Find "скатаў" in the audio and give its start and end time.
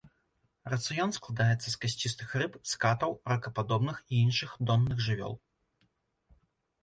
2.71-3.13